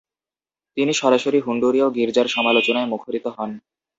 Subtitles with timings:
[0.77, 3.51] তিনি সরাসরি হন্ডুরীয় গীর্জার সমালোচনায় মুখরিত হন।